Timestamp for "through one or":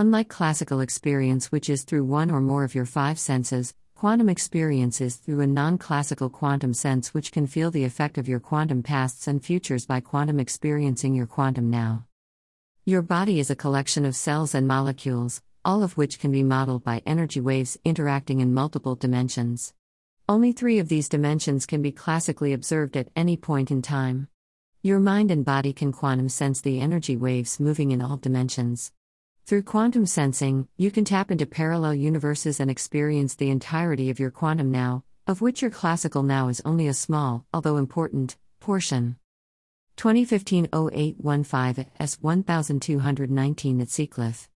1.82-2.40